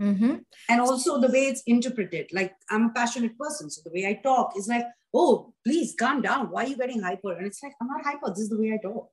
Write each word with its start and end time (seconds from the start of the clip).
Mm-hmm. 0.02 0.36
And 0.70 0.82
also 0.82 1.20
the 1.20 1.28
way 1.28 1.46
it's 1.46 1.62
interpreted. 1.68 2.32
Like 2.34 2.54
I'm 2.70 2.86
a 2.86 2.94
passionate 2.94 3.38
person. 3.38 3.70
So 3.70 3.82
the 3.84 3.92
way 3.92 4.08
I 4.08 4.20
talk 4.24 4.54
is 4.58 4.68
like, 4.68 4.86
oh, 5.14 5.54
please 5.64 5.96
calm 5.98 6.22
down. 6.22 6.50
Why 6.50 6.64
are 6.64 6.68
you 6.68 6.78
getting 6.78 7.02
hyper? 7.02 7.34
And 7.34 7.46
it's 7.46 7.62
like, 7.62 7.74
I'm 7.82 7.88
not 7.88 8.04
hyper. 8.04 8.30
This 8.30 8.40
is 8.40 8.50
the 8.50 8.60
way 8.60 8.74
I 8.74 8.78
talk. 8.78 9.10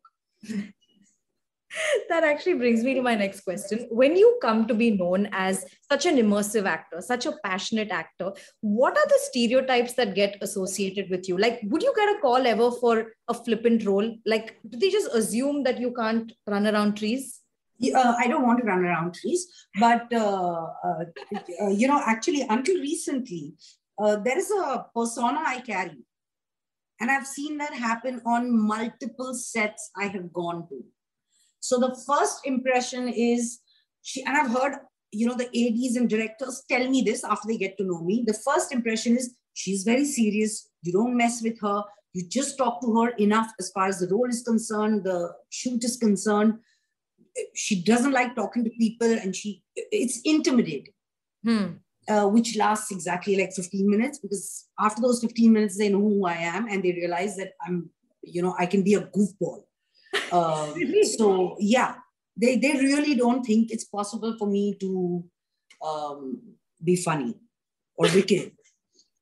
That 2.08 2.24
actually 2.24 2.54
brings 2.54 2.82
me 2.82 2.94
to 2.94 3.02
my 3.02 3.14
next 3.14 3.40
question. 3.40 3.86
When 3.90 4.16
you 4.16 4.38
come 4.42 4.66
to 4.66 4.74
be 4.74 4.90
known 4.90 5.28
as 5.32 5.64
such 5.90 6.06
an 6.06 6.16
immersive 6.16 6.66
actor, 6.66 7.00
such 7.00 7.26
a 7.26 7.34
passionate 7.44 7.90
actor, 7.90 8.32
what 8.60 8.96
are 8.96 9.06
the 9.06 9.18
stereotypes 9.22 9.94
that 9.94 10.14
get 10.14 10.38
associated 10.40 11.10
with 11.10 11.28
you? 11.28 11.38
Like, 11.38 11.60
would 11.64 11.82
you 11.82 11.92
get 11.96 12.16
a 12.16 12.20
call 12.20 12.46
ever 12.46 12.70
for 12.70 13.12
a 13.28 13.34
flippant 13.34 13.84
role? 13.84 14.16
Like, 14.26 14.56
do 14.68 14.78
they 14.78 14.90
just 14.90 15.14
assume 15.14 15.62
that 15.64 15.80
you 15.80 15.92
can't 15.92 16.32
run 16.46 16.66
around 16.66 16.96
trees? 16.96 17.40
Uh, 17.94 18.14
I 18.18 18.26
don't 18.26 18.44
want 18.44 18.58
to 18.58 18.66
run 18.66 18.84
around 18.84 19.14
trees, 19.14 19.46
but 19.78 20.12
uh, 20.12 20.66
uh, 20.84 21.04
uh 21.62 21.68
you 21.68 21.86
know, 21.86 22.02
actually, 22.04 22.44
until 22.48 22.74
recently, 22.80 23.54
uh, 24.02 24.16
there 24.16 24.36
is 24.36 24.50
a 24.50 24.84
persona 24.92 25.40
I 25.46 25.60
carry, 25.60 25.98
and 27.00 27.08
I've 27.08 27.26
seen 27.26 27.58
that 27.58 27.72
happen 27.72 28.20
on 28.26 28.50
multiple 28.66 29.32
sets 29.32 29.92
I 29.96 30.06
have 30.06 30.32
gone 30.32 30.66
to 30.70 30.84
so 31.60 31.78
the 31.78 31.96
first 32.06 32.46
impression 32.46 33.08
is 33.08 33.60
she, 34.02 34.22
and 34.24 34.36
I've 34.36 34.50
heard, 34.50 34.78
you 35.12 35.26
know, 35.26 35.34
the 35.34 35.46
ADs 35.46 35.96
and 35.96 36.08
directors 36.08 36.62
tell 36.70 36.88
me 36.88 37.02
this 37.02 37.24
after 37.24 37.48
they 37.48 37.56
get 37.56 37.76
to 37.78 37.84
know 37.84 38.00
me. 38.00 38.24
The 38.26 38.34
first 38.34 38.72
impression 38.72 39.16
is 39.16 39.34
she's 39.54 39.82
very 39.82 40.04
serious. 40.04 40.68
You 40.82 40.92
don't 40.92 41.16
mess 41.16 41.42
with 41.42 41.60
her. 41.60 41.82
You 42.14 42.26
just 42.28 42.56
talk 42.58 42.80
to 42.82 43.00
her 43.00 43.10
enough 43.16 43.52
as 43.58 43.70
far 43.70 43.86
as 43.86 43.98
the 44.00 44.08
role 44.08 44.28
is 44.28 44.42
concerned, 44.42 45.04
the 45.04 45.32
shoot 45.50 45.84
is 45.84 45.96
concerned. 45.96 46.58
She 47.54 47.82
doesn't 47.82 48.12
like 48.12 48.34
talking 48.34 48.64
to 48.64 48.70
people 48.70 49.10
and 49.10 49.34
she, 49.34 49.62
it's 49.76 50.20
intimidating. 50.24 50.92
Hmm. 51.44 51.66
Uh, 52.08 52.26
which 52.26 52.56
lasts 52.56 52.90
exactly 52.90 53.36
like 53.36 53.52
15 53.52 53.88
minutes 53.88 54.18
because 54.18 54.66
after 54.80 55.02
those 55.02 55.20
15 55.20 55.52
minutes 55.52 55.76
they 55.76 55.90
know 55.90 55.98
who 55.98 56.24
i 56.24 56.32
am 56.32 56.66
and 56.66 56.82
they 56.82 56.92
realize 56.92 57.36
that 57.36 57.52
i'm 57.66 57.90
you 58.22 58.40
know 58.40 58.54
i 58.58 58.64
can 58.64 58.82
be 58.82 58.94
a 58.94 59.02
goofball 59.02 59.64
um, 60.32 60.74
so 61.02 61.56
yeah, 61.58 61.96
they 62.36 62.56
they 62.56 62.72
really 62.72 63.14
don't 63.14 63.44
think 63.44 63.70
it's 63.70 63.84
possible 63.84 64.36
for 64.38 64.46
me 64.48 64.74
to 64.80 65.24
um, 65.84 66.40
be 66.82 66.96
funny 66.96 67.34
or 67.96 68.06
wicked. 68.14 68.52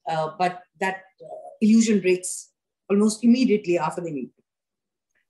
Uh, 0.09 0.31
but 0.39 0.63
that 0.81 0.97
uh, 1.23 1.49
illusion 1.61 2.01
breaks 2.01 2.51
almost 2.89 3.25
immediately 3.25 3.79
after 3.79 4.01
they 4.01 4.13
meet. 4.13 4.31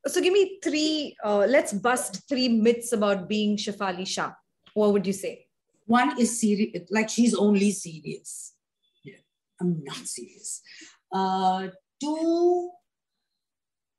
So 0.07 0.21
give 0.21 0.33
me 0.33 0.59
three. 0.63 1.17
Uh, 1.25 1.47
let's 1.49 1.73
bust 1.73 2.29
three 2.29 2.49
myths 2.49 2.93
about 2.93 3.29
being 3.29 3.57
Shefali 3.57 4.07
Shah. 4.07 4.33
What 4.75 4.93
would 4.93 5.07
you 5.07 5.13
say? 5.13 5.47
One 5.87 6.21
is 6.21 6.41
serious, 6.41 6.89
like 6.91 7.09
she's 7.09 7.35
only 7.35 7.71
serious. 7.71 8.55
Yeah, 9.05 9.23
I'm 9.61 9.83
not 9.85 9.97
serious. 9.97 10.61
Uh, 11.13 11.69
two. 12.01 12.71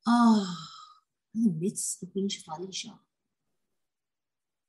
Ah 0.09 0.76
he 1.37 1.49
meets 1.49 1.97
the 1.97 2.07
Queen 2.07 2.29
Shefali 2.29 2.73
Shah. 2.73 2.97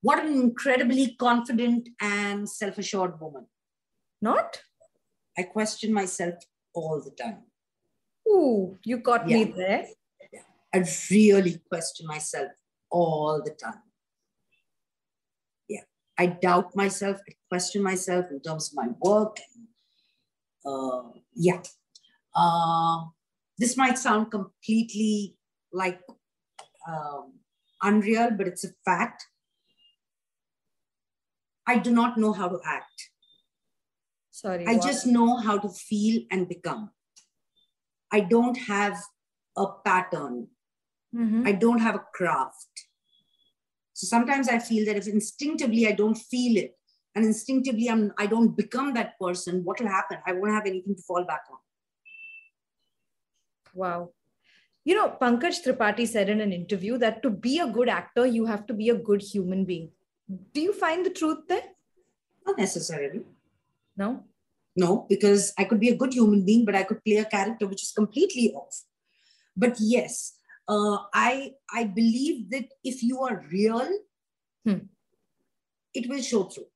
What 0.01 0.25
an 0.25 0.33
incredibly 0.33 1.17
confident 1.17 1.89
and 2.01 2.49
self 2.49 2.79
assured 2.79 3.21
woman. 3.21 3.47
Not? 4.21 4.63
I 5.37 5.43
question 5.45 5.93
myself 5.93 6.35
all 6.75 7.03
the 7.03 7.11
time. 7.11 7.43
Ooh, 8.29 8.79
you 8.85 8.99
got 8.99 9.29
yeah. 9.29 9.37
me 9.37 9.45
there. 9.45 9.87
Yeah. 10.33 10.41
I 10.75 10.85
really 11.11 11.61
question 11.69 12.07
myself 12.07 12.51
all 12.91 13.43
the 13.45 13.53
time. 13.53 13.83
Yeah. 15.69 15.83
I 16.19 16.27
doubt 16.27 16.77
myself, 16.77 17.19
I 17.29 17.33
question 17.49 17.83
myself 17.83 18.27
in 18.31 18.41
terms 18.41 18.71
of 18.71 18.75
my 18.75 18.89
work. 19.01 19.39
Uh, 20.65 21.11
yeah. 21.35 21.63
Uh, 22.35 23.07
this 23.57 23.77
might 23.77 23.99
sound 23.99 24.31
completely 24.31 25.37
like 25.73 26.01
um, 26.89 27.35
unreal, 27.83 28.31
but 28.31 28.47
it's 28.47 28.65
a 28.65 28.71
fact. 28.85 29.27
I 31.67 31.79
do 31.79 31.91
not 31.91 32.17
know 32.17 32.33
how 32.33 32.49
to 32.49 32.59
act. 32.65 33.11
Sorry. 34.31 34.67
I 34.67 34.75
what? 34.75 34.83
just 34.83 35.07
know 35.07 35.37
how 35.37 35.59
to 35.59 35.69
feel 35.69 36.23
and 36.31 36.49
become. 36.49 36.91
I 38.13 38.21
don't 38.21 38.57
have 38.57 38.99
a 39.57 39.67
pattern. 39.85 40.49
Mm-hmm. 41.15 41.47
I 41.47 41.53
don't 41.53 41.81
have 41.81 41.95
a 41.95 42.05
craft. 42.15 42.87
So 43.93 44.07
sometimes 44.07 44.49
I 44.49 44.61
feel 44.61 44.87
that 44.87 44.97
if 44.97 45.09
instinctively 45.09 45.87
I 45.87 45.93
don't 45.93 46.15
feel 46.15 46.57
it 46.57 46.79
and 47.15 47.25
instinctively 47.25 47.91
I'm, 47.91 48.13
I 48.17 48.27
don't 48.27 48.57
become 48.57 48.95
that 48.95 49.19
person, 49.21 49.65
what 49.65 49.81
will 49.81 49.89
happen? 49.89 50.19
I 50.27 50.33
won't 50.33 50.53
have 50.53 50.67
anything 50.67 50.95
to 50.95 51.03
fall 51.03 51.25
back 51.25 51.43
on. 51.51 51.59
Wow. 53.75 54.11
You 54.85 54.95
know, 54.95 55.17
Pankaj 55.21 55.63
Tripathi 55.65 56.07
said 56.07 56.29
in 56.29 56.41
an 56.41 56.53
interview 56.53 56.97
that 56.99 57.23
to 57.23 57.31
be 57.31 57.59
a 57.59 57.67
good 57.67 57.89
actor, 57.89 58.27
you 58.27 58.47
have 58.47 58.67
to 58.69 58.75
be 58.75 58.89
a 58.89 58.95
good 58.95 59.21
human 59.21 59.65
being. 59.65 59.91
Do 60.55 60.61
you 60.61 60.73
find 60.73 61.05
the 61.05 61.11
truth 61.11 61.47
there? 61.49 61.63
Not 62.47 62.59
necessarily. 62.59 63.23
No? 63.97 64.25
No, 64.77 65.07
because 65.09 65.53
I 65.59 65.65
could 65.65 65.81
be 65.81 65.89
a 65.89 65.97
good 65.97 66.15
human 66.15 66.45
being, 66.45 66.65
but 66.65 66.75
I 66.75 66.85
could 66.85 67.05
play 67.05 67.17
a 67.17 67.25
character 67.25 67.67
which 67.67 67.83
is 67.83 67.93
completely 67.93 68.53
off. 68.55 68.85
But 69.57 69.77
yes, 69.81 70.35
uh, 70.69 70.99
I 71.13 71.55
I 71.75 71.85
believe 71.85 72.51
that 72.51 72.69
if 72.85 73.03
you 73.03 73.21
are 73.21 73.45
real, 73.51 73.89
Hmm. 74.65 74.87
it 75.95 76.09
will 76.09 76.23
show 76.23 76.45
through. 76.45 76.67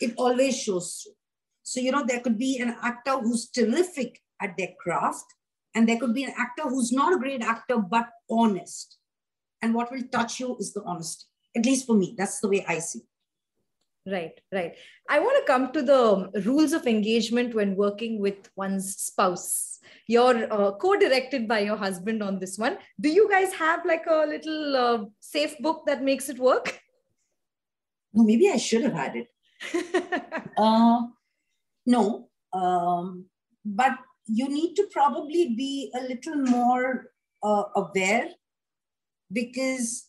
It 0.00 0.14
always 0.16 0.60
shows 0.60 1.00
through. 1.02 1.14
So 1.62 1.80
you 1.80 1.90
know 1.90 2.04
there 2.06 2.20
could 2.20 2.38
be 2.38 2.58
an 2.58 2.76
actor 2.82 3.18
who's 3.18 3.48
terrific 3.48 4.22
at 4.40 4.56
their 4.56 4.74
craft, 4.78 5.24
and 5.76 5.88
there 5.88 5.98
could 5.98 6.14
be 6.14 6.24
an 6.24 6.32
actor 6.36 6.64
who's 6.64 6.90
not 6.90 7.14
a 7.14 7.18
great 7.18 7.42
actor 7.42 7.76
but 7.78 8.08
honest. 8.30 8.98
And 9.62 9.74
what 9.74 9.92
will 9.92 10.02
touch 10.10 10.40
you 10.40 10.56
is 10.58 10.72
the 10.72 10.82
honesty. 10.82 11.24
At 11.56 11.66
least 11.66 11.86
for 11.86 11.94
me, 11.94 12.14
that's 12.18 12.40
the 12.40 12.48
way 12.48 12.64
I 12.66 12.78
see. 12.80 13.00
it. 13.00 13.04
Right, 14.08 14.40
right. 14.52 14.74
I 15.08 15.18
want 15.18 15.36
to 15.38 15.52
come 15.52 15.72
to 15.72 15.82
the 15.82 16.42
rules 16.44 16.72
of 16.72 16.86
engagement 16.86 17.54
when 17.54 17.74
working 17.76 18.20
with 18.20 18.50
one's 18.56 18.96
spouse. 18.96 19.80
You're 20.06 20.52
uh, 20.52 20.72
co-directed 20.72 21.48
by 21.48 21.60
your 21.60 21.76
husband 21.76 22.22
on 22.22 22.38
this 22.38 22.56
one. 22.56 22.78
Do 23.00 23.08
you 23.08 23.28
guys 23.28 23.52
have 23.54 23.84
like 23.84 24.06
a 24.06 24.24
little 24.26 24.76
uh, 24.76 25.04
safe 25.20 25.58
book 25.58 25.84
that 25.86 26.02
makes 26.02 26.28
it 26.28 26.38
work? 26.38 26.80
No, 28.14 28.22
maybe 28.24 28.48
I 28.50 28.56
should 28.56 28.82
have 28.82 28.94
had 28.94 29.16
it. 29.16 29.28
Uh, 30.56 31.02
no, 31.84 32.30
um, 32.54 33.26
but 33.62 33.92
you 34.26 34.48
need 34.48 34.74
to 34.74 34.86
probably 34.90 35.54
be 35.54 35.92
a 35.94 36.02
little 36.02 36.36
more 36.36 37.12
uh, 37.42 37.64
aware 37.76 38.28
because, 39.32 40.08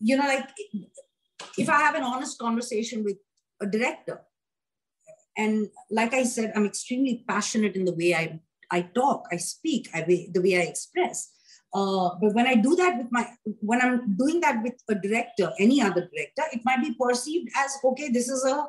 you 0.00 0.16
know, 0.16 0.26
like 0.26 0.48
if 1.56 1.68
I 1.68 1.78
have 1.78 1.94
an 1.94 2.02
honest 2.02 2.38
conversation 2.38 3.04
with 3.04 3.16
a 3.60 3.66
director, 3.66 4.20
and 5.36 5.68
like 5.90 6.14
I 6.14 6.24
said, 6.24 6.52
I'm 6.56 6.66
extremely 6.66 7.24
passionate 7.28 7.76
in 7.76 7.84
the 7.84 7.94
way 7.94 8.14
I, 8.14 8.40
I 8.70 8.82
talk, 8.82 9.26
I 9.32 9.36
speak, 9.36 9.88
I, 9.94 10.02
the 10.02 10.40
way 10.40 10.56
I 10.56 10.64
express. 10.64 11.30
Uh, 11.72 12.10
but 12.20 12.34
when 12.34 12.46
I 12.46 12.54
do 12.54 12.74
that 12.76 12.98
with 12.98 13.08
my, 13.10 13.28
when 13.60 13.80
I'm 13.80 14.16
doing 14.16 14.40
that 14.40 14.62
with 14.62 14.74
a 14.88 14.94
director, 14.94 15.52
any 15.58 15.80
other 15.80 16.08
director, 16.12 16.42
it 16.52 16.62
might 16.64 16.82
be 16.82 16.96
perceived 17.00 17.50
as 17.56 17.76
okay, 17.84 18.10
this 18.10 18.28
is 18.28 18.44
a 18.44 18.66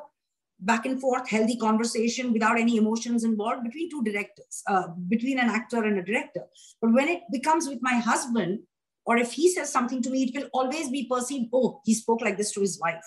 back 0.60 0.86
and 0.86 1.00
forth, 1.00 1.28
healthy 1.28 1.56
conversation 1.56 2.32
without 2.32 2.58
any 2.58 2.76
emotions 2.76 3.24
involved 3.24 3.64
between 3.64 3.90
two 3.90 4.02
directors, 4.02 4.62
uh, 4.66 4.88
between 5.08 5.38
an 5.38 5.48
actor 5.48 5.82
and 5.84 5.98
a 5.98 6.02
director. 6.02 6.42
But 6.80 6.92
when 6.92 7.08
it 7.08 7.22
becomes 7.32 7.68
with 7.68 7.78
my 7.80 7.94
husband, 7.94 8.60
or 9.06 9.16
if 9.16 9.32
he 9.32 9.52
says 9.52 9.72
something 9.72 10.02
to 10.02 10.10
me, 10.10 10.24
it 10.24 10.34
will 10.34 10.50
always 10.52 10.90
be 10.90 11.06
perceived, 11.10 11.48
oh, 11.52 11.80
he 11.84 11.94
spoke 11.94 12.20
like 12.20 12.36
this 12.36 12.52
to 12.52 12.60
his 12.60 12.78
wife. 12.78 13.04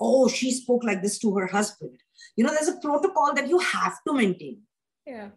Oh, 0.00 0.28
she 0.28 0.50
spoke 0.52 0.84
like 0.84 1.02
this 1.02 1.18
to 1.20 1.34
her 1.36 1.46
husband. 1.46 1.98
You 2.36 2.44
know, 2.44 2.50
there's 2.52 2.68
a 2.68 2.80
protocol 2.80 3.32
that 3.34 3.48
you 3.48 3.58
have 3.58 3.98
to 4.06 4.12
maintain. 4.12 4.62
Yeah. 5.06 5.28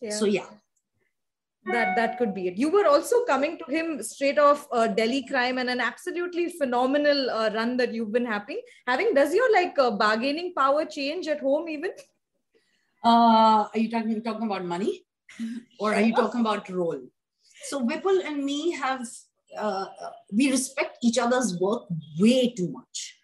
Yeah. 0.00 0.10
So, 0.10 0.24
yeah. 0.24 0.46
That 1.72 1.96
that 1.96 2.18
could 2.18 2.34
be 2.34 2.48
it. 2.48 2.56
You 2.56 2.70
were 2.70 2.86
also 2.86 3.24
coming 3.24 3.58
to 3.58 3.64
him 3.70 4.02
straight 4.02 4.38
off 4.38 4.66
uh, 4.72 4.86
Delhi 4.86 5.26
crime 5.26 5.58
and 5.58 5.70
an 5.70 5.80
absolutely 5.80 6.48
phenomenal 6.50 7.30
uh, 7.30 7.50
run 7.54 7.76
that 7.78 7.94
you've 7.94 8.12
been 8.12 8.26
having. 8.26 8.60
Having 8.86 9.14
does 9.14 9.34
your 9.34 9.52
like 9.52 9.78
uh, 9.78 9.90
bargaining 9.90 10.52
power 10.56 10.84
change 10.84 11.28
at 11.28 11.40
home 11.40 11.68
even? 11.68 11.90
Uh, 13.04 13.66
are 13.72 13.78
you 13.78 13.90
talking, 13.90 14.22
talking 14.22 14.46
about 14.46 14.64
money 14.64 15.04
or 15.80 15.94
are 15.94 16.00
you 16.00 16.14
talking 16.14 16.40
about 16.40 16.68
role? 16.68 17.00
So 17.64 17.86
Vipul 17.86 18.24
and 18.24 18.44
me 18.44 18.72
have, 18.72 19.06
uh, 19.56 19.86
we 20.32 20.50
respect 20.50 20.98
each 21.02 21.18
other's 21.18 21.58
work 21.58 21.84
way 22.18 22.52
too 22.54 22.70
much. 22.70 23.16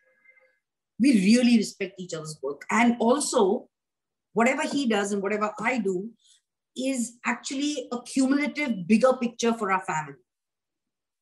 We 0.99 1.13
really 1.13 1.59
respect 1.59 2.01
each 2.01 2.15
other's 2.15 2.39
work. 2.43 2.65
And 2.71 2.97
also, 3.01 3.69
whatever 4.33 4.63
he 4.63 4.87
does 4.87 5.13
and 5.13 5.23
whatever 5.23 5.53
I 5.59 5.79
do 5.79 6.11
is 6.77 7.17
actually 7.25 7.89
a 7.93 8.03
cumulative 8.03 8.87
bigger 8.87 9.15
picture 9.15 9.53
for 9.53 9.73
our 9.73 9.85
family. 9.85 10.15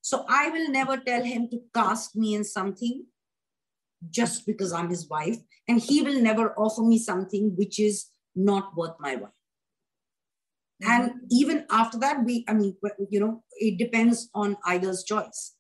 So 0.01 0.25
I 0.29 0.51
will 0.51 0.69
never 0.71 0.99
tell 0.99 1.23
him 1.23 1.49
to 1.51 1.61
cast 1.73 2.17
me 2.17 2.35
in 2.35 2.45
something 2.45 3.07
just 4.11 4.47
because 4.47 4.73
I'm 4.73 4.91
his 4.91 5.09
wife. 5.09 5.39
And 5.67 5.81
he 5.81 6.03
will 6.03 6.21
never 6.21 6.53
offer 6.59 6.83
me 6.83 6.99
something 6.99 7.55
which 7.57 7.79
is 7.79 8.07
not 8.37 8.77
worth 8.77 8.97
my 9.01 9.17
while. 9.17 9.33
And 10.83 11.13
even 11.31 11.65
after 11.71 11.99
that, 11.99 12.25
we, 12.25 12.45
I 12.49 12.53
mean, 12.53 12.77
you 13.09 13.21
know, 13.21 13.43
it 13.53 13.79
depends 13.79 14.29
on 14.35 14.57
either's 14.67 15.05
choice, 15.05 15.55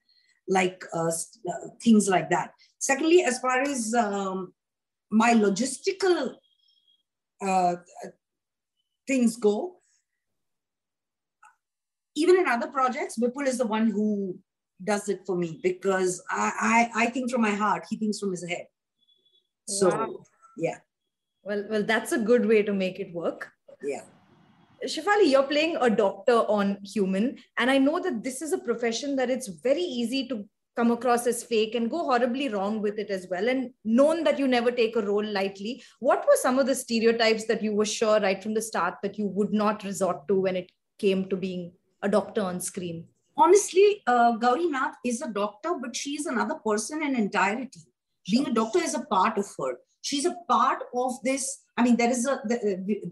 like 0.48 0.84
uh, 0.92 1.06
uh, 1.06 1.68
things 1.82 2.08
like 2.08 2.28
that. 2.30 2.50
Secondly, 2.78 3.22
as 3.22 3.38
far 3.38 3.62
as 3.62 3.94
um, 3.94 4.52
my 5.10 5.32
logistical 5.32 6.34
uh, 7.40 7.76
things 9.06 9.36
go, 9.36 9.76
even 12.14 12.36
in 12.36 12.46
other 12.48 12.68
projects, 12.68 13.18
Vipul 13.18 13.46
is 13.46 13.58
the 13.58 13.66
one 13.66 13.90
who 13.90 14.38
does 14.82 15.08
it 15.08 15.20
for 15.26 15.36
me 15.36 15.60
because 15.62 16.22
I, 16.30 16.90
I, 16.94 17.04
I 17.04 17.06
think 17.06 17.30
from 17.30 17.42
my 17.42 17.50
heart, 17.54 17.84
he 17.88 17.96
thinks 17.96 18.18
from 18.18 18.30
his 18.30 18.46
head. 18.48 18.66
So, 19.68 19.88
Wow. 19.88 20.24
yeah, 20.56 20.78
Well, 21.42 21.64
well, 21.70 21.82
that's 21.82 22.12
a 22.12 22.18
good 22.18 22.46
way 22.46 22.62
to 22.62 22.72
make 22.72 23.00
it 23.00 23.14
work. 23.14 23.50
yeah. 23.82 24.02
Shefali, 24.84 25.30
you're 25.30 25.44
playing 25.44 25.78
a 25.80 25.88
doctor 25.88 26.40
on 26.40 26.78
human, 26.84 27.38
and 27.56 27.70
I 27.70 27.78
know 27.78 28.00
that 28.00 28.22
this 28.22 28.42
is 28.42 28.52
a 28.52 28.58
profession 28.58 29.16
that 29.16 29.30
it's 29.30 29.48
very 29.48 29.80
easy 29.80 30.28
to 30.28 30.44
come 30.76 30.90
across 30.90 31.26
as 31.26 31.42
fake 31.42 31.74
and 31.74 31.90
go 31.90 31.98
horribly 32.04 32.48
wrong 32.50 32.82
with 32.82 32.98
it 32.98 33.08
as 33.08 33.26
well. 33.30 33.48
And 33.48 33.70
known 33.84 34.24
that 34.24 34.38
you 34.38 34.46
never 34.46 34.70
take 34.70 34.96
a 34.96 35.02
role 35.02 35.24
lightly, 35.24 35.82
what 36.00 36.26
were 36.26 36.36
some 36.36 36.58
of 36.58 36.66
the 36.66 36.74
stereotypes 36.74 37.46
that 37.46 37.62
you 37.62 37.72
were 37.74 37.86
sure 37.86 38.20
right 38.20 38.42
from 38.42 38.52
the 38.52 38.60
start 38.60 38.96
that 39.02 39.16
you 39.16 39.26
would 39.28 39.52
not 39.52 39.84
resort 39.84 40.28
to 40.28 40.40
when 40.40 40.56
it 40.56 40.70
came 40.98 41.28
to 41.30 41.36
being 41.36 41.72
a 42.04 42.08
doctor 42.08 42.42
on 42.52 42.60
screen? 42.60 43.04
honestly, 43.36 43.86
uh, 44.06 44.32
Gauri 44.42 44.66
Nath 44.72 44.94
is 45.04 45.20
a 45.20 45.28
doctor, 45.28 45.70
but 45.82 45.96
she 46.00 46.10
is 46.18 46.26
another 46.26 46.54
person 46.66 47.02
in 47.02 47.16
entirety. 47.16 47.80
Being 48.30 48.46
a 48.48 48.52
doctor 48.58 48.78
is 48.88 48.94
a 48.94 49.04
part 49.14 49.38
of 49.38 49.46
her. 49.58 49.72
She's 50.02 50.24
a 50.24 50.36
part 50.48 50.84
of 50.94 51.14
this. 51.24 51.62
I 51.76 51.82
mean, 51.82 51.96
there 51.96 52.10
is 52.10 52.26
a 52.26 52.34
the, 52.44 52.58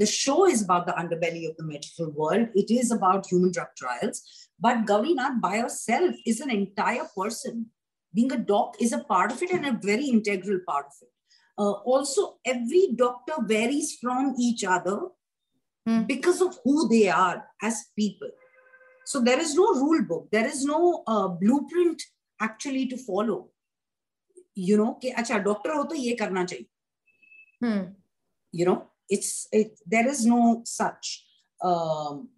the 0.03 0.07
show 0.07 0.47
is 0.47 0.63
about 0.63 0.87
the 0.87 0.93
underbelly 0.93 1.49
of 1.49 1.57
the 1.57 1.65
medical 1.65 2.11
world. 2.21 2.47
It 2.55 2.71
is 2.71 2.93
about 2.93 3.27
human 3.33 3.51
drug 3.57 3.71
trials. 3.77 4.23
But 4.61 4.87
Gauri 4.91 5.15
Nath 5.15 5.41
by 5.41 5.57
herself 5.59 6.15
is 6.25 6.41
an 6.41 6.51
entire 6.51 7.07
person. 7.17 7.67
Being 8.15 8.33
a 8.33 8.39
doc 8.53 8.77
is 8.81 8.93
a 8.93 9.03
part 9.13 9.33
of 9.33 9.43
it 9.43 9.51
and 9.51 9.67
a 9.67 9.79
very 9.91 10.07
integral 10.07 10.61
part 10.69 10.87
of 10.87 10.97
it. 11.03 11.13
Uh, 11.59 11.73
also, 11.95 12.35
every 12.55 12.85
doctor 12.95 13.37
varies 13.57 13.99
from 14.01 14.35
each 14.39 14.65
other 14.65 14.99
Hmm. 15.85 16.03
because 16.05 16.41
of 16.41 16.57
who 16.65 16.89
they 16.89 17.09
are 17.09 17.39
as 17.61 17.87
people. 17.97 18.29
So 19.12 19.22
there 19.22 19.40
is 19.40 19.56
no 19.56 19.68
rule 19.74 20.04
book. 20.04 20.28
There 20.32 20.46
is 20.46 20.66
no 20.66 21.04
uh, 21.08 21.28
blueprint 21.28 22.02
actually 22.42 22.88
to 22.88 22.98
follow. 22.98 23.50
You 24.56 24.78
know, 24.78 24.98
कि 25.02 25.10
अच्छा 25.10 25.38
doctor 25.44 25.74
हो 25.76 25.84
तो 25.90 25.96
ये 25.96 26.16
करना 26.22 26.44
चाहिए. 26.46 26.66
Hmm. 27.64 27.86
You 28.52 28.66
know, 28.66 28.84
it's 29.10 29.48
it. 29.52 29.80
There 29.86 30.08
is 30.08 30.26
no 30.26 30.62
such 30.66 31.26
um, 31.62 32.30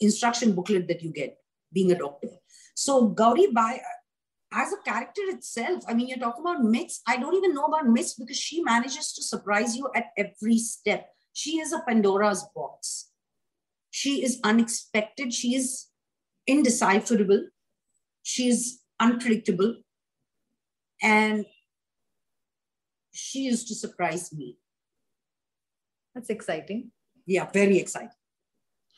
instruction 0.00 0.52
booklet 0.52 0.88
that 0.88 1.02
you 1.02 1.12
get 1.12 1.38
being 1.72 1.92
a 1.92 1.98
doctor. 1.98 2.28
So 2.74 3.08
Gauri 3.08 3.48
by 3.52 3.80
as 4.52 4.72
a 4.72 4.82
character 4.82 5.22
itself, 5.28 5.84
I 5.86 5.94
mean, 5.94 6.08
you're 6.08 6.18
talking 6.18 6.44
about 6.44 6.64
myths. 6.64 7.02
I 7.06 7.16
don't 7.18 7.34
even 7.34 7.54
know 7.54 7.64
about 7.64 7.86
myths 7.86 8.14
because 8.14 8.36
she 8.36 8.62
manages 8.62 9.12
to 9.12 9.22
surprise 9.22 9.76
you 9.76 9.88
at 9.94 10.06
every 10.16 10.58
step. 10.58 11.08
She 11.32 11.60
is 11.60 11.72
a 11.72 11.82
Pandora's 11.86 12.44
box. 12.54 13.10
She 13.90 14.24
is 14.24 14.40
unexpected. 14.42 15.32
She 15.32 15.54
is 15.54 15.86
indecipherable. 16.47 17.47
She 18.23 18.47
is 18.47 18.79
unpredictable. 18.99 19.75
And 21.01 21.45
she 23.13 23.39
used 23.41 23.67
to 23.67 23.75
surprise 23.75 24.33
me. 24.33 24.57
That's 26.13 26.29
exciting. 26.29 26.91
Yeah, 27.25 27.49
very 27.51 27.77
exciting. 27.77 28.09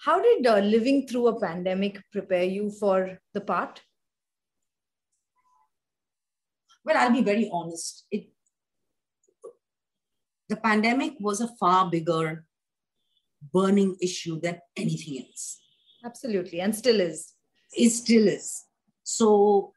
How 0.03 0.21
did 0.21 0.45
uh, 0.45 0.59
living 0.59 1.07
through 1.07 1.27
a 1.27 1.39
pandemic 1.39 2.01
prepare 2.11 2.43
you 2.43 2.69
for 2.69 3.19
the 3.33 3.41
part? 3.41 3.81
Well, 6.85 6.97
I'll 6.97 7.11
be 7.11 7.23
very 7.23 7.49
honest. 7.51 8.05
It 8.11 8.29
the 10.49 10.55
pandemic 10.55 11.15
was 11.19 11.41
a 11.41 11.49
far 11.59 11.89
bigger 11.89 12.45
burning 13.53 13.97
issue 14.01 14.39
than 14.39 14.59
anything 14.77 15.25
else. 15.25 15.59
Absolutely, 16.05 16.61
and 16.61 16.73
still 16.73 17.01
is. 17.01 17.33
It 17.73 17.89
still 17.89 18.27
is. 18.27 18.65
So 19.03 19.73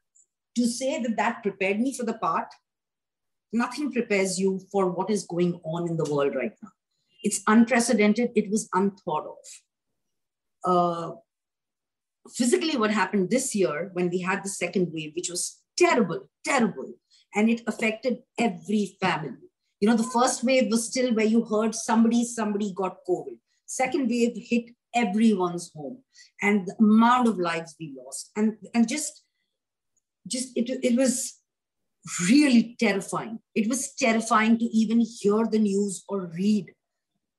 to 0.56 0.66
say 0.66 1.02
that 1.02 1.16
that 1.16 1.42
prepared 1.42 1.80
me 1.80 1.94
for 1.94 2.04
the 2.04 2.14
part, 2.14 2.48
nothing 3.52 3.92
prepares 3.92 4.38
you 4.38 4.60
for 4.70 4.90
what 4.90 5.10
is 5.10 5.24
going 5.24 5.60
on 5.64 5.88
in 5.88 5.96
the 5.96 6.10
world 6.12 6.34
right 6.34 6.52
now. 6.62 6.70
It's 7.22 7.42
unprecedented. 7.46 8.30
It 8.34 8.50
was 8.50 8.68
unthought 8.72 9.26
of. 9.26 9.36
Uh, 10.64 11.10
physically, 12.32 12.76
what 12.76 12.90
happened 12.90 13.30
this 13.30 13.54
year 13.54 13.90
when 13.92 14.10
we 14.10 14.20
had 14.20 14.42
the 14.44 14.48
second 14.48 14.90
wave, 14.92 15.12
which 15.14 15.30
was 15.30 15.60
terrible, 15.76 16.28
terrible, 16.44 16.92
and 17.34 17.50
it 17.50 17.62
affected 17.66 18.18
every 18.38 18.96
family. 19.00 19.48
You 19.80 19.88
know, 19.88 19.96
the 19.96 20.10
first 20.14 20.44
wave 20.44 20.70
was 20.70 20.86
still 20.86 21.14
where 21.14 21.24
you 21.24 21.44
heard 21.44 21.74
somebody, 21.74 22.24
somebody 22.24 22.72
got 22.74 22.98
COVID. 23.08 23.38
Second 23.66 24.08
wave 24.08 24.32
hit 24.36 24.70
everyone's 24.94 25.70
home 25.74 25.98
and 26.42 26.66
the 26.66 26.74
amount 26.78 27.28
of 27.28 27.38
lives 27.38 27.74
we 27.78 27.94
lost. 28.04 28.30
And, 28.36 28.56
and 28.74 28.88
just, 28.88 29.22
just 30.26 30.56
it, 30.56 30.70
it 30.82 30.96
was 30.96 31.40
really 32.28 32.76
terrifying. 32.78 33.40
It 33.54 33.68
was 33.68 33.94
terrifying 33.94 34.58
to 34.58 34.64
even 34.64 35.00
hear 35.00 35.46
the 35.46 35.58
news 35.58 36.04
or 36.08 36.30
read 36.36 36.72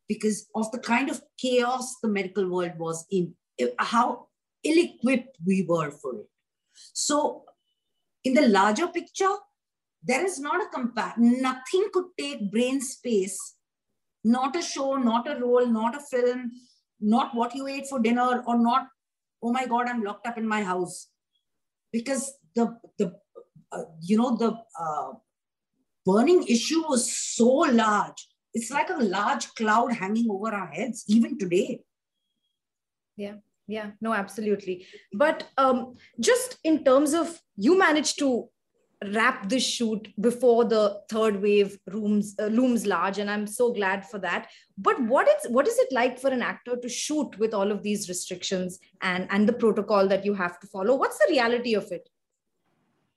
because 0.08 0.48
of 0.56 0.72
the 0.72 0.80
kind 0.80 1.10
of 1.10 1.22
chaos 1.38 1.96
the 2.02 2.10
medical 2.10 2.50
world 2.50 2.74
was 2.78 3.06
in, 3.10 3.34
how 3.80 4.28
ill 4.64 4.78
equipped 4.78 5.38
we 5.46 5.66
were 5.68 5.92
for 5.92 6.16
it. 6.16 6.28
So, 6.94 7.44
in 8.24 8.34
the 8.34 8.48
larger 8.48 8.88
picture, 8.88 9.36
there 10.04 10.26
is 10.26 10.40
not 10.40 10.62
a 10.62 10.70
compare, 10.74 11.14
nothing 11.18 11.88
could 11.94 12.06
take 12.20 12.52
brain 12.52 12.82
space, 12.82 13.56
not 14.24 14.56
a 14.56 14.62
show, 14.62 14.96
not 14.96 15.30
a 15.30 15.40
role, 15.40 15.66
not 15.66 15.96
a 15.96 16.00
film, 16.00 16.52
not 17.02 17.36
what 17.36 17.56
you 17.56 17.68
ate 17.68 17.88
for 17.88 18.00
dinner, 18.00 18.44
or 18.46 18.58
not, 18.58 18.88
oh 19.44 19.52
my 19.52 19.66
God, 19.66 19.88
I'm 19.88 20.04
locked 20.04 20.28
up 20.28 20.38
in 20.38 20.48
my 20.48 20.64
house. 20.64 21.08
Because 21.92 22.34
the, 22.56 22.78
the 22.98 23.14
uh, 23.72 23.84
you 24.02 24.18
know, 24.18 24.38
the 24.38 24.58
uh, 24.80 25.14
burning 26.06 26.44
issue 26.48 26.82
was 26.88 27.12
so 27.12 27.48
large. 27.48 28.28
It's 28.54 28.72
like 28.72 28.90
a 28.90 29.04
large 29.04 29.54
cloud 29.56 29.94
hanging 29.94 30.30
over 30.30 30.50
our 30.50 30.68
heads, 30.68 31.06
even 31.08 31.38
today. 31.38 31.82
Yeah 33.16 33.36
yeah 33.72 33.92
no 34.02 34.14
absolutely 34.14 34.86
but 35.14 35.44
um 35.58 35.96
just 36.20 36.58
in 36.64 36.84
terms 36.84 37.14
of 37.14 37.40
you 37.56 37.78
managed 37.78 38.18
to 38.20 38.50
wrap 39.14 39.50
this 39.50 39.66
shoot 39.68 40.08
before 40.22 40.64
the 40.64 41.02
third 41.10 41.42
wave 41.42 41.78
looms 41.92 42.36
uh, 42.40 42.46
looms 42.46 42.86
large 42.86 43.18
and 43.18 43.32
i'm 43.32 43.48
so 43.48 43.74
glad 43.74 44.08
for 44.08 44.20
that. 44.20 44.50
But 44.78 45.02
what 45.02 45.28
is 45.28 45.50
what 45.52 45.68
is 45.68 45.78
it 45.80 45.92
like 45.92 46.20
for 46.20 46.30
an 46.30 46.44
actor 46.44 46.76
to 46.76 46.90
shoot 46.90 47.38
with 47.40 47.54
all 47.54 47.72
of 47.72 47.82
these 47.82 48.08
restrictions 48.08 48.80
and 49.02 49.28
and 49.32 49.48
the 49.48 49.54
protocol 49.54 50.08
that 50.08 50.26
you 50.26 50.36
have 50.36 50.60
to 50.60 50.68
follow? 50.68 50.96
What's 50.96 51.18
the 51.18 51.32
reality 51.32 51.74
of 51.74 51.92
it? 51.92 52.10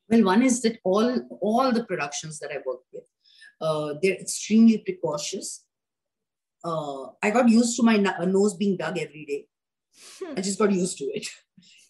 Well 0.08 0.24
one 0.24 0.42
is 0.42 0.62
that 0.62 0.78
all 0.84 1.20
all 1.40 1.70
the 1.72 1.84
productions 1.84 2.38
that 2.38 2.50
i 2.50 2.58
work 2.64 2.80
with 2.92 3.04
uh, 3.60 3.94
they're 4.02 4.16
extremely 4.16 4.78
precautious. 4.78 5.64
Uh, 6.64 7.08
i 7.22 7.30
got 7.30 7.48
used 7.48 7.76
to 7.76 7.82
my 7.82 7.96
nose 7.98 8.54
being 8.54 8.76
dug 8.78 8.98
every 8.98 9.26
day. 9.26 9.46
I 10.34 10.40
just 10.40 10.58
got 10.58 10.72
used 10.72 10.98
to 10.98 11.04
it. 11.04 11.28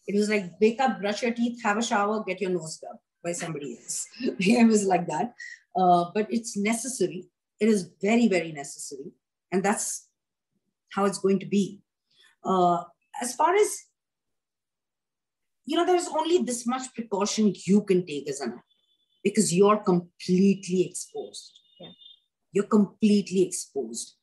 It 0.06 0.14
was 0.16 0.28
like 0.28 0.50
wake 0.60 0.80
up 0.82 1.00
brush 1.00 1.22
your 1.22 1.32
teeth 1.32 1.62
have 1.62 1.78
a 1.78 1.82
shower 1.82 2.22
get 2.24 2.38
your 2.38 2.50
nose 2.50 2.76
dug 2.76 2.98
by 3.24 3.32
somebody 3.32 3.78
else. 3.82 4.06
it 4.20 4.68
was 4.68 4.84
like 4.84 5.06
that. 5.08 5.34
Uh, 5.76 6.04
but 6.14 6.26
it's 6.30 6.56
necessary. 6.56 7.26
It 7.58 7.68
is 7.68 7.90
very, 8.00 8.28
very 8.28 8.52
necessary. 8.52 9.12
And 9.50 9.62
that's 9.62 10.08
how 10.92 11.04
it's 11.06 11.18
going 11.18 11.40
to 11.40 11.46
be. 11.46 11.80
Uh, 12.44 12.84
as 13.20 13.34
far 13.34 13.54
as, 13.54 13.84
you 15.64 15.76
know, 15.76 15.86
there's 15.86 16.08
only 16.08 16.38
this 16.38 16.66
much 16.66 16.94
precaution 16.94 17.54
you 17.66 17.82
can 17.82 18.06
take 18.06 18.28
as 18.28 18.40
an 18.40 18.50
actor 18.50 18.62
because 19.24 19.54
you're 19.54 19.78
completely 19.78 20.86
exposed. 20.86 21.52
Yeah. 21.80 21.88
You're 22.52 22.66
completely 22.66 23.42
exposed. 23.42 24.16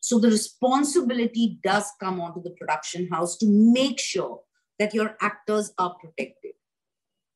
So 0.00 0.18
the 0.18 0.30
responsibility 0.30 1.58
does 1.62 1.90
come 2.00 2.20
onto 2.20 2.42
the 2.42 2.50
production 2.50 3.08
house 3.08 3.36
to 3.38 3.46
make 3.48 4.00
sure 4.00 4.40
that 4.78 4.94
your 4.94 5.16
actors 5.20 5.72
are 5.78 5.94
protected 6.00 6.52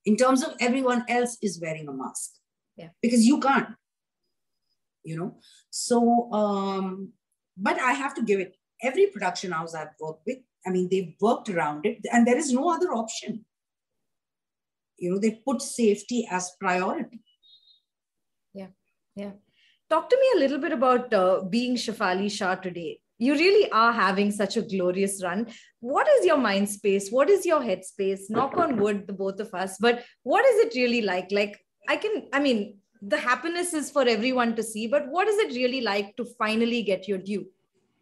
in 0.05 0.17
terms 0.17 0.43
of 0.43 0.55
everyone 0.61 1.05
else 1.09 1.37
is 1.43 1.61
wearing 1.61 1.89
a 1.89 1.93
mask. 1.93 2.33
Yeah. 2.77 2.89
Because 3.01 3.27
you 3.27 3.39
can't. 3.41 3.69
You 5.05 5.17
know? 5.17 5.37
So 5.71 6.33
um 6.33 7.13
but 7.57 7.79
i 7.79 7.93
have 7.93 8.15
to 8.15 8.23
give 8.23 8.41
it 8.41 8.57
every 8.83 9.07
production 9.09 9.53
house 9.53 9.75
i've 9.75 9.95
worked 10.01 10.23
with 10.27 10.39
i 10.67 10.71
mean 10.71 10.89
they've 10.91 11.15
worked 11.21 11.51
around 11.51 11.85
it 11.85 11.99
and 12.11 12.27
there 12.27 12.39
is 12.39 12.53
no 12.53 12.71
other 12.71 12.93
option. 12.93 13.45
You 14.99 15.11
know 15.11 15.19
they 15.19 15.33
put 15.33 15.61
safety 15.61 16.29
as 16.31 16.53
priority. 16.61 17.21
Yeah 18.55 18.69
yeah. 19.17 19.33
Talk 19.91 20.09
to 20.09 20.17
me 20.19 20.29
a 20.37 20.39
little 20.39 20.59
bit 20.59 20.73
about 20.73 21.13
uh, 21.13 21.43
being 21.43 21.75
shefali 21.77 22.31
shah 22.31 22.55
today 22.55 23.02
you 23.19 23.35
really 23.35 23.71
are 23.71 23.93
having 23.93 24.31
such 24.31 24.57
a 24.57 24.63
glorious 24.63 25.23
run. 25.23 25.47
What 25.81 26.09
is 26.19 26.27
your 26.27 26.39
mind 26.39 26.69
space? 26.69 27.11
What 27.11 27.31
is 27.31 27.47
your 27.47 27.63
head 27.63 27.85
space? 27.85 28.29
Knock 28.29 28.57
on 28.57 28.77
wood, 28.77 29.07
the 29.07 29.13
both 29.13 29.41
of 29.41 29.53
us. 29.55 29.77
But 29.79 30.05
what 30.23 30.45
is 30.45 30.67
it 30.67 30.75
really 30.75 31.03
like? 31.03 31.29
Like, 31.31 31.61
I 31.89 31.97
can, 31.97 32.29
I 32.33 32.41
mean, 32.41 32.79
the 33.01 33.19
happiness 33.19 33.75
is 33.75 33.91
for 33.91 34.07
everyone 34.09 34.57
to 34.57 34.63
see, 34.63 34.87
but 34.87 35.09
what 35.09 35.29
is 35.29 35.39
it 35.39 35.57
really 35.57 35.81
like 35.81 36.17
to 36.17 36.25
finally 36.25 36.83
get 36.83 37.09
your 37.09 37.19
due? 37.19 37.47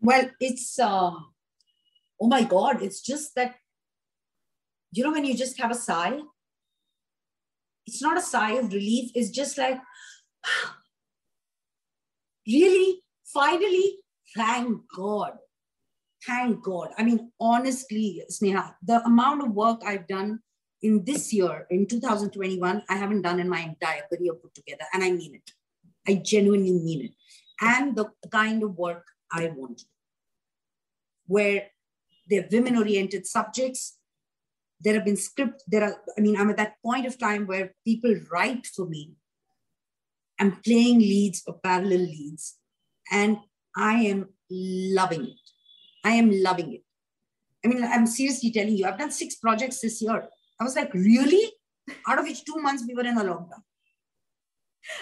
Well, 0.01 0.31
it's, 0.41 0.79
uh, 0.79 1.13
oh 2.21 2.27
my 2.27 2.45
God, 2.45 2.83
it's 2.83 3.01
just 3.01 3.35
that, 3.35 3.55
you 4.93 5.05
know, 5.05 5.13
when 5.13 5.25
you 5.25 5.37
just 5.37 5.59
have 5.61 5.71
a 5.71 5.75
sigh, 5.75 6.19
it's 7.87 8.03
not 8.03 8.19
a 8.19 8.23
sigh 8.23 8.53
of 8.53 8.73
relief, 8.73 9.11
it's 9.15 9.31
just 9.31 9.57
like, 9.57 9.79
really, 12.47 13.03
finally, 13.25 13.99
thank 14.35 14.81
God. 14.95 15.33
Thank 16.27 16.63
God. 16.63 16.91
I 16.99 17.03
mean, 17.03 17.33
honestly, 17.41 18.23
Sneha, 18.31 18.75
the 18.83 19.03
amount 19.05 19.43
of 19.43 19.53
work 19.53 19.81
I've 19.85 20.07
done 20.07 20.41
in 20.83 21.05
this 21.05 21.33
year, 21.33 21.67
in 21.71 21.87
2021, 21.87 22.83
I 22.89 22.97
haven't 22.97 23.23
done 23.23 23.41
in 23.41 23.49
my 23.49 23.61
entire 23.61 24.03
career 24.13 24.35
put 24.35 24.55
together. 24.55 24.85
And 24.93 25.03
I 25.03 25.11
mean 25.13 25.35
it. 25.35 25.51
I 26.07 26.15
genuinely 26.15 26.73
mean 26.73 27.07
it. 27.07 27.13
And 27.61 27.97
the 27.97 28.11
kind 28.31 28.63
of 28.63 28.77
work 28.77 29.05
I 29.33 29.49
want, 29.49 29.83
where 31.27 31.69
they're 32.29 32.49
women 32.51 32.77
oriented 32.77 33.27
subjects. 33.27 33.99
There 34.83 34.95
have 34.95 35.05
been 35.05 35.17
script, 35.17 35.63
there 35.69 35.85
are, 35.85 35.97
I 36.17 36.23
mean, 36.23 36.39
I'm 36.39 36.49
at 36.49 36.57
that 36.57 36.77
point 36.83 37.05
of 37.05 37.19
time 37.19 37.47
where 37.47 37.75
people 37.85 38.15
write 38.33 38.67
for 38.67 38.87
me. 38.87 39.13
I'm 40.39 40.57
playing 40.65 41.01
leads 41.01 41.43
or 41.47 41.61
parallel 41.63 41.99
leads. 41.99 42.57
And 43.13 43.37
I 43.77 43.95
am 43.95 44.29
loving 44.51 45.25
it. 45.25 45.51
I 46.05 46.13
am 46.13 46.31
loving 46.31 46.75
it. 46.75 46.83
I 47.65 47.69
mean, 47.69 47.85
I'm 47.85 48.07
seriously 48.07 48.51
telling 48.51 48.77
you, 48.77 48.87
I've 48.87 48.99
done 48.99 49.11
six 49.11 49.35
projects 49.37 49.81
this 49.81 50.01
year. 50.01 50.29
I 50.61 50.65
was 50.65 50.77
like, 50.77 50.93
really? 50.95 51.53
Out 52.09 52.19
of 52.19 52.25
which 52.25 52.45
two 52.45 52.57
months 52.57 52.85
we 52.87 52.95
were 52.95 53.07
in 53.07 53.19
a 53.19 53.25
lockdown. 53.25 53.63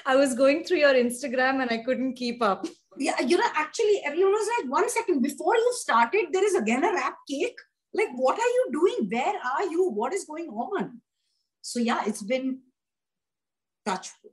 I 0.04 0.16
was 0.16 0.34
going 0.34 0.64
through 0.64 0.78
your 0.78 0.94
Instagram 0.94 1.62
and 1.62 1.70
I 1.70 1.78
couldn't 1.78 2.14
keep 2.14 2.42
up. 2.42 2.66
Yeah, 2.96 3.20
you 3.20 3.36
know, 3.36 3.46
actually, 3.54 4.02
everyone 4.04 4.32
was 4.32 4.50
like, 4.58 4.70
one 4.70 4.88
second, 4.88 5.22
before 5.22 5.54
you 5.54 5.72
started, 5.76 6.26
there 6.32 6.44
is 6.44 6.56
again 6.56 6.84
a 6.84 6.92
wrap 6.92 7.16
cake. 7.30 7.56
Like, 7.94 8.08
what 8.16 8.38
are 8.38 8.52
you 8.56 8.68
doing? 8.72 9.08
Where 9.08 9.34
are 9.34 9.64
you? 9.64 9.90
What 9.90 10.12
is 10.12 10.24
going 10.24 10.48
on? 10.48 11.00
So, 11.62 11.78
yeah, 11.78 12.02
it's 12.06 12.22
been 12.22 12.60
touch 13.86 14.10
wood. 14.22 14.32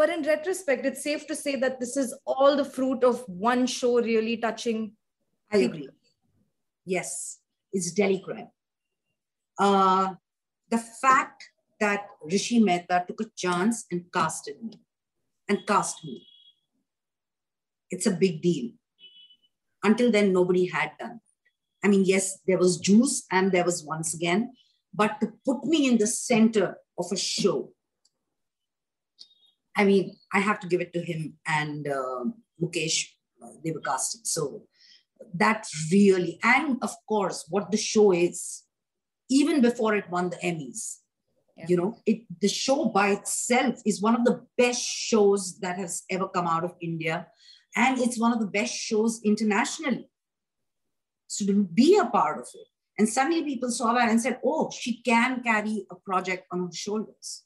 But 0.00 0.08
in 0.08 0.22
retrospect, 0.22 0.86
it's 0.86 1.02
safe 1.02 1.26
to 1.26 1.36
say 1.36 1.56
that 1.56 1.78
this 1.78 1.94
is 1.94 2.18
all 2.24 2.56
the 2.56 2.64
fruit 2.64 3.04
of 3.04 3.22
one 3.28 3.66
show 3.66 4.00
really 4.00 4.38
touching. 4.38 4.92
I 5.52 5.58
agree. 5.58 5.90
Yes, 6.86 7.40
it's 7.70 7.92
Delhi 7.92 8.18
crime. 8.18 8.48
Uh, 9.58 10.14
the 10.70 10.78
fact 10.78 11.44
that 11.80 12.06
Rishi 12.22 12.60
Mehta 12.60 13.04
took 13.06 13.20
a 13.20 13.30
chance 13.36 13.84
and 13.90 14.06
casted 14.10 14.62
me, 14.62 14.80
and 15.50 15.66
cast 15.66 16.02
me, 16.02 16.26
it's 17.90 18.06
a 18.06 18.12
big 18.12 18.40
deal. 18.40 18.70
Until 19.84 20.10
then, 20.10 20.32
nobody 20.32 20.64
had 20.64 20.92
done. 20.98 21.20
I 21.84 21.88
mean, 21.88 22.04
yes, 22.06 22.38
there 22.46 22.56
was 22.56 22.78
juice 22.78 23.26
and 23.30 23.52
there 23.52 23.64
was 23.64 23.84
once 23.84 24.14
again, 24.14 24.54
but 24.94 25.20
to 25.20 25.34
put 25.44 25.62
me 25.64 25.86
in 25.86 25.98
the 25.98 26.06
center 26.06 26.78
of 26.98 27.12
a 27.12 27.18
show 27.18 27.74
I 29.76 29.84
mean, 29.84 30.16
I 30.32 30.40
have 30.40 30.60
to 30.60 30.66
give 30.66 30.80
it 30.80 30.92
to 30.92 31.00
him 31.00 31.34
and 31.46 31.86
uh, 31.86 32.24
Mukesh. 32.62 33.06
They 33.64 33.72
were 33.72 33.80
casting. 33.80 34.22
So 34.24 34.64
that 35.34 35.66
really, 35.90 36.38
and 36.42 36.78
of 36.82 36.90
course, 37.08 37.46
what 37.48 37.70
the 37.70 37.76
show 37.76 38.12
is, 38.12 38.64
even 39.30 39.60
before 39.60 39.94
it 39.94 40.10
won 40.10 40.30
the 40.30 40.36
Emmys, 40.36 40.96
yeah. 41.56 41.66
you 41.68 41.76
know, 41.76 41.98
it 42.06 42.22
the 42.40 42.48
show 42.48 42.86
by 42.86 43.10
itself 43.10 43.80
is 43.86 44.02
one 44.02 44.14
of 44.14 44.24
the 44.24 44.44
best 44.58 44.82
shows 44.82 45.58
that 45.60 45.76
has 45.78 46.02
ever 46.10 46.28
come 46.28 46.46
out 46.46 46.64
of 46.64 46.74
India, 46.80 47.26
and 47.76 47.98
it's 47.98 48.18
one 48.18 48.32
of 48.32 48.40
the 48.40 48.46
best 48.46 48.74
shows 48.74 49.20
internationally. 49.24 50.08
So 51.28 51.46
to 51.46 51.64
be 51.64 51.96
a 51.96 52.06
part 52.06 52.38
of 52.38 52.48
it, 52.54 52.66
and 52.98 53.08
suddenly 53.08 53.44
people 53.44 53.70
saw 53.70 53.94
that 53.94 54.08
and 54.08 54.20
said, 54.20 54.40
"Oh, 54.44 54.70
she 54.70 55.02
can 55.02 55.42
carry 55.42 55.86
a 55.90 55.94
project 55.94 56.46
on 56.50 56.66
her 56.66 56.72
shoulders." 56.72 57.44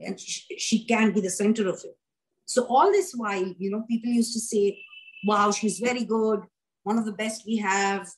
And 0.00 0.18
she, 0.18 0.58
she 0.58 0.84
can 0.84 1.12
be 1.12 1.20
the 1.20 1.30
center 1.30 1.68
of 1.68 1.80
it. 1.84 1.96
So 2.44 2.66
all 2.66 2.92
this 2.92 3.12
while, 3.14 3.54
you 3.58 3.70
know, 3.70 3.84
people 3.88 4.10
used 4.10 4.32
to 4.34 4.40
say, 4.40 4.78
wow, 5.26 5.50
she's 5.50 5.78
very 5.78 6.04
good, 6.04 6.40
one 6.84 6.98
of 6.98 7.04
the 7.04 7.12
best 7.12 7.44
we 7.46 7.56
have, 7.56 8.08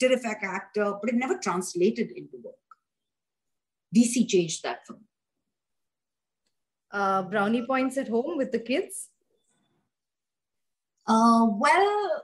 terrific 0.00 0.38
actor, 0.42 0.94
but 1.00 1.10
it 1.10 1.14
never 1.14 1.38
translated 1.38 2.10
into 2.10 2.38
work. 2.42 2.54
DC 3.94 4.28
changed 4.28 4.62
that 4.62 4.86
for 4.86 4.94
me. 4.94 5.06
Uh, 6.90 7.22
brownie 7.22 7.64
points 7.64 7.96
at 7.96 8.08
home 8.08 8.36
with 8.36 8.52
the 8.52 8.58
kids? 8.58 9.08
Uh, 11.06 11.46
well, 11.48 12.22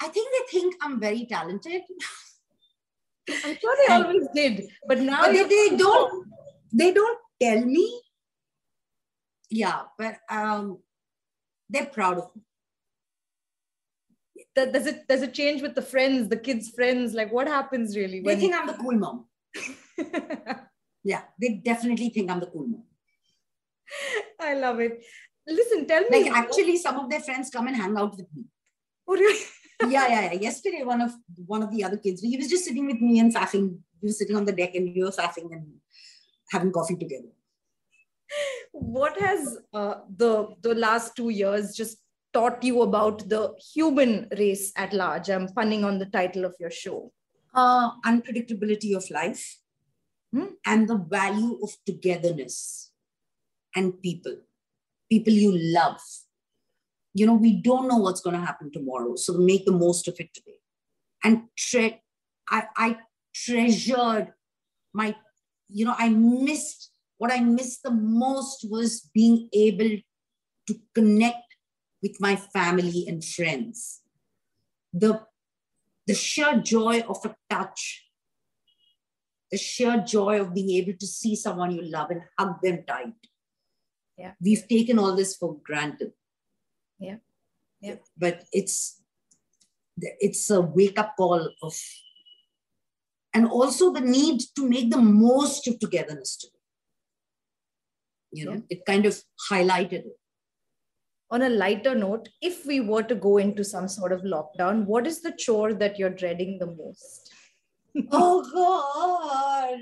I 0.00 0.08
think 0.08 0.28
they 0.32 0.58
think 0.58 0.74
I'm 0.80 1.00
very 1.00 1.26
talented. 1.26 1.82
I'm 3.28 3.56
sure 3.58 3.76
they 3.86 3.94
always 3.94 4.28
did, 4.34 4.68
but 4.86 5.00
now 5.00 5.22
But 5.22 5.32
they, 5.32 5.44
they 5.44 5.76
don't 5.76 6.26
they 6.72 6.92
don't 6.92 7.18
tell 7.40 7.60
me. 7.64 8.00
Yeah, 9.50 9.82
but 9.98 10.18
um, 10.30 10.78
they're 11.68 11.86
proud 11.86 12.18
of 12.18 12.30
me. 12.34 12.42
Does 14.56 14.86
it 14.86 15.08
does 15.08 15.22
it 15.22 15.34
change 15.34 15.62
with 15.62 15.74
the 15.74 15.82
friends, 15.82 16.28
the 16.28 16.36
kids' 16.36 16.70
friends? 16.70 17.12
Like 17.12 17.32
what 17.32 17.48
happens 17.48 17.96
really 17.96 18.20
They 18.20 18.36
think 18.36 18.54
I'm 18.54 18.66
the 18.66 18.74
cool 18.74 18.92
mom. 18.92 19.26
Yeah, 21.04 21.22
they 21.38 21.60
definitely 21.62 22.08
think 22.08 22.30
I'm 22.30 22.40
the 22.40 22.46
cool 22.46 22.66
mom. 22.66 22.84
I 24.40 24.54
love 24.54 24.80
it. 24.80 25.04
Listen, 25.46 25.86
tell 25.86 26.02
me. 26.08 26.22
Like 26.22 26.32
actually, 26.32 26.78
some 26.78 26.98
of 26.98 27.10
their 27.10 27.20
friends 27.20 27.50
come 27.50 27.66
and 27.66 27.76
hang 27.76 27.96
out 27.96 28.16
with 28.16 28.26
me. 28.34 28.44
Oh, 29.06 29.12
really? 29.12 29.38
yeah, 29.82 30.08
yeah, 30.08 30.32
yeah. 30.32 30.32
Yesterday, 30.32 30.82
one 30.82 31.02
of 31.02 31.12
one 31.44 31.62
of 31.62 31.70
the 31.70 31.84
other 31.84 31.98
kids, 31.98 32.22
he 32.22 32.38
was 32.38 32.48
just 32.48 32.64
sitting 32.64 32.86
with 32.86 33.00
me 33.00 33.18
and 33.18 33.34
faffing. 33.34 33.78
He 34.00 34.06
was 34.06 34.18
sitting 34.18 34.34
on 34.34 34.46
the 34.46 34.52
deck 34.52 34.74
and 34.74 34.94
we 34.94 35.04
were 35.04 35.10
faffing 35.10 35.52
and 35.52 35.66
having 36.54 36.72
coffee 36.78 36.96
together. 36.96 37.30
what 38.72 39.18
has 39.24 39.58
uh, 39.80 39.94
the 40.22 40.30
the 40.66 40.74
last 40.84 41.14
two 41.18 41.28
years 41.40 41.74
just 41.80 41.98
taught 42.36 42.64
you 42.68 42.82
about 42.84 43.28
the 43.34 43.42
human 43.74 44.14
race 44.38 44.64
at 44.84 44.92
large? 45.02 45.28
I'm 45.34 45.48
punning 45.58 45.84
on 45.90 45.98
the 45.98 46.06
title 46.16 46.44
of 46.44 46.56
your 46.64 46.70
show. 46.70 47.12
Uh, 47.54 47.90
unpredictability 48.12 48.96
of 49.00 49.08
life 49.10 49.44
Hmm. 50.34 50.46
and 50.66 50.88
the 50.88 50.96
value 50.96 51.50
of 51.62 51.70
togetherness 51.88 52.54
and 53.76 53.92
people, 54.06 54.32
people 55.08 55.32
you 55.32 55.52
love. 55.56 56.00
You 57.20 57.26
know, 57.28 57.34
we 57.34 57.52
don't 57.66 57.86
know 57.90 57.98
what's 57.98 58.20
going 58.20 58.34
to 58.38 58.44
happen 58.44 58.72
tomorrow, 58.72 59.14
so 59.14 59.34
make 59.50 59.64
the 59.64 59.76
most 59.84 60.08
of 60.08 60.16
it 60.24 60.34
today. 60.34 60.58
And 61.22 61.42
tre- 61.56 62.02
I, 62.50 62.64
I 62.76 62.96
treasured 63.32 64.32
my, 64.92 65.14
you 65.68 65.84
know, 65.84 65.94
I 65.98 66.08
missed 66.08 66.90
what 67.18 67.32
I 67.32 67.40
missed 67.40 67.82
the 67.82 67.90
most 67.90 68.66
was 68.68 69.08
being 69.14 69.48
able 69.52 69.96
to 70.66 70.74
connect 70.94 71.56
with 72.02 72.20
my 72.20 72.36
family 72.36 73.06
and 73.08 73.24
friends. 73.24 74.00
The, 74.92 75.22
the 76.06 76.14
sheer 76.14 76.60
joy 76.60 77.00
of 77.00 77.24
a 77.24 77.34
touch, 77.48 78.04
the 79.50 79.58
sheer 79.58 79.98
joy 79.98 80.40
of 80.40 80.54
being 80.54 80.70
able 80.70 80.98
to 80.98 81.06
see 81.06 81.36
someone 81.36 81.70
you 81.70 81.82
love 81.82 82.10
and 82.10 82.22
hug 82.38 82.60
them 82.62 82.84
tight. 82.86 83.14
Yeah. 84.18 84.32
We've 84.40 84.66
taken 84.68 84.98
all 84.98 85.14
this 85.16 85.36
for 85.36 85.56
granted. 85.64 86.12
Yeah. 86.98 87.16
Yeah. 87.80 87.96
But 88.16 88.44
it's 88.52 89.00
it's 89.96 90.50
a 90.50 90.60
wake-up 90.60 91.14
call 91.16 91.50
of 91.62 91.74
and 93.34 93.46
also 93.46 93.92
the 93.92 94.00
need 94.00 94.40
to 94.56 94.68
make 94.68 94.90
the 94.90 95.00
most 95.00 95.66
of 95.68 95.78
togetherness 95.78 96.36
today. 96.36 96.50
You 98.32 98.44
know, 98.46 98.52
Yeah. 98.52 98.60
it 98.70 98.86
kind 98.86 99.06
of 99.06 99.20
highlighted 99.50 100.04
it. 100.10 100.18
On 101.30 101.42
a 101.42 101.48
lighter 101.48 101.94
note, 101.94 102.28
if 102.40 102.64
we 102.66 102.80
were 102.80 103.02
to 103.02 103.14
go 103.14 103.38
into 103.38 103.64
some 103.64 103.88
sort 103.88 104.12
of 104.12 104.20
lockdown, 104.22 104.84
what 104.86 105.06
is 105.06 105.20
the 105.22 105.32
chore 105.32 105.72
that 105.74 105.98
you're 105.98 106.10
dreading 106.22 106.58
the 106.58 106.66
most? 106.66 107.32
oh 108.12 108.42
god. 108.54 109.80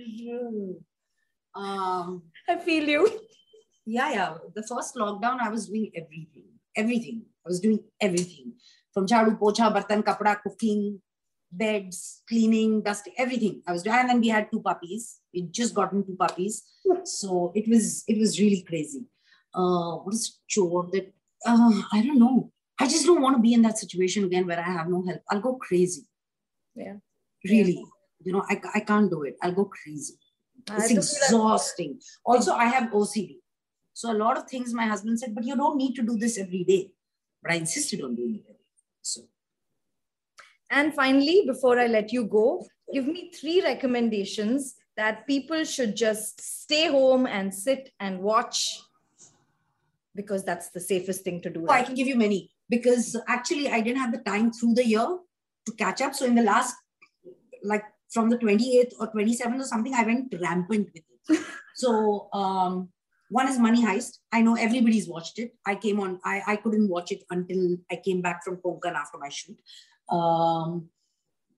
Um 1.54 2.22
I 2.48 2.56
feel 2.58 2.88
you. 2.88 3.20
yeah, 3.86 4.12
yeah. 4.12 4.34
The 4.54 4.62
first 4.62 4.94
lockdown, 4.96 5.40
I 5.40 5.48
was 5.48 5.68
doing 5.68 5.90
everything. 5.94 6.44
Everything. 6.76 7.22
I 7.44 7.48
was 7.48 7.60
doing 7.60 7.80
everything. 8.00 8.52
From 8.94 9.06
chadu, 9.06 9.38
pocha, 9.38 9.72
bartan, 9.74 10.02
kapda, 10.02 10.40
cooking, 10.42 11.00
beds, 11.52 12.22
cleaning, 12.28 12.82
dusting, 12.82 13.14
everything. 13.18 13.62
I 13.66 13.72
was 13.72 13.82
doing. 13.82 13.96
And 13.96 14.08
then 14.08 14.20
we 14.20 14.28
had 14.28 14.50
two 14.50 14.60
puppies. 14.60 15.20
We 15.32 15.42
just 15.42 15.74
gotten 15.74 16.04
two 16.04 16.16
puppies. 16.16 16.64
So 17.04 17.52
it 17.54 17.68
was 17.68 18.04
it 18.08 18.18
was 18.18 18.40
really 18.40 18.62
crazy. 18.62 19.04
Uh, 19.54 19.96
what 19.96 20.14
is 20.14 20.40
chore 20.48 20.88
that 20.92 21.12
uh, 21.46 21.82
I 21.92 22.04
don't 22.04 22.18
know. 22.18 22.50
I 22.78 22.86
just 22.86 23.06
don't 23.06 23.20
want 23.20 23.36
to 23.36 23.42
be 23.42 23.52
in 23.52 23.62
that 23.62 23.78
situation 23.78 24.24
again 24.24 24.46
where 24.46 24.58
I 24.58 24.70
have 24.70 24.88
no 24.88 25.04
help. 25.06 25.20
I'll 25.30 25.40
go 25.40 25.54
crazy. 25.54 26.02
Yeah. 26.74 26.94
Really. 27.44 27.84
You 28.24 28.32
know, 28.32 28.44
I, 28.48 28.60
I 28.74 28.80
can't 28.80 29.10
do 29.10 29.22
it. 29.22 29.36
I'll 29.42 29.52
go 29.52 29.66
crazy. 29.66 30.14
It's 30.68 30.78
like- 30.78 30.90
exhausting. 30.90 32.00
Also, 32.24 32.52
I 32.54 32.66
have 32.66 32.90
OCD. 32.90 33.36
So 33.92 34.10
a 34.10 34.14
lot 34.14 34.38
of 34.38 34.48
things 34.48 34.72
my 34.72 34.86
husband 34.86 35.20
said, 35.20 35.34
but 35.34 35.44
you 35.44 35.54
don't 35.54 35.76
need 35.76 35.94
to 35.96 36.02
do 36.02 36.16
this 36.16 36.38
every 36.38 36.64
day. 36.64 36.90
But 37.42 37.52
I 37.52 37.56
insisted 37.56 38.02
on 38.02 38.14
doing 38.14 38.36
it 38.36 38.44
every 38.48 38.54
day. 38.54 38.82
So 39.02 39.22
And 40.72 40.94
finally, 40.94 41.44
before 41.46 41.78
I 41.78 41.86
let 41.86 42.12
you 42.12 42.24
go, 42.24 42.66
give 42.92 43.06
me 43.06 43.30
three 43.30 43.62
recommendations 43.62 44.74
that 44.96 45.26
people 45.26 45.64
should 45.64 45.94
just 45.94 46.40
stay 46.40 46.88
home 46.88 47.26
and 47.26 47.54
sit 47.54 47.90
and 48.00 48.20
watch 48.20 48.80
because 50.14 50.44
that's 50.44 50.70
the 50.70 50.80
safest 50.80 51.24
thing 51.24 51.42
to 51.42 51.50
do. 51.50 51.66
Oh, 51.68 51.72
I 51.72 51.82
can 51.82 51.94
give 51.94 52.06
you 52.06 52.16
many 52.16 52.50
because 52.70 53.16
actually 53.28 53.68
I 53.68 53.82
didn't 53.82 54.00
have 54.00 54.12
the 54.12 54.18
time 54.18 54.50
through 54.50 54.74
the 54.74 54.86
year 54.86 55.18
to 55.66 55.72
catch 55.72 56.00
up. 56.00 56.14
So 56.14 56.24
in 56.24 56.34
the 56.34 56.42
last, 56.42 56.74
like 57.62 57.84
from 58.10 58.30
the 58.30 58.38
28th 58.38 58.92
or 58.98 59.12
27th 59.12 59.60
or 59.60 59.64
something, 59.64 59.94
I 59.94 60.04
went 60.04 60.34
rampant 60.40 60.88
with 60.94 61.02
it. 61.28 61.46
so 61.74 62.28
um, 62.32 62.88
one 63.30 63.48
is 63.48 63.58
Money 63.58 63.84
Heist. 63.84 64.18
I 64.32 64.40
know 64.40 64.56
everybody's 64.56 65.08
watched 65.08 65.38
it. 65.38 65.52
I 65.66 65.74
came 65.74 66.00
on, 66.00 66.18
I, 66.24 66.42
I 66.46 66.56
couldn't 66.56 66.88
watch 66.88 67.12
it 67.12 67.24
until 67.30 67.76
I 67.90 67.96
came 67.96 68.20
back 68.20 68.44
from 68.44 68.56
Konkan 68.56 68.94
after 68.94 69.18
my 69.18 69.28
shoot. 69.28 69.58
Um, 70.12 70.88